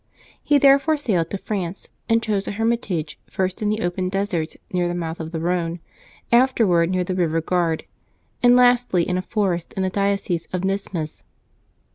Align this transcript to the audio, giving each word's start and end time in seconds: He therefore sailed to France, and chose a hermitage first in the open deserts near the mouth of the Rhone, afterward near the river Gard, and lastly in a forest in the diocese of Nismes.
He 0.41 0.57
therefore 0.57 0.97
sailed 0.97 1.29
to 1.29 1.37
France, 1.37 1.89
and 2.09 2.23
chose 2.23 2.47
a 2.47 2.53
hermitage 2.53 3.19
first 3.29 3.61
in 3.61 3.69
the 3.69 3.81
open 3.81 4.09
deserts 4.09 4.57
near 4.73 4.87
the 4.87 4.95
mouth 4.95 5.19
of 5.19 5.31
the 5.31 5.39
Rhone, 5.39 5.79
afterward 6.31 6.89
near 6.89 7.03
the 7.03 7.13
river 7.13 7.39
Gard, 7.39 7.85
and 8.41 8.55
lastly 8.55 9.07
in 9.07 9.19
a 9.19 9.21
forest 9.21 9.73
in 9.73 9.83
the 9.83 9.91
diocese 9.91 10.47
of 10.53 10.61
Nismes. 10.63 11.21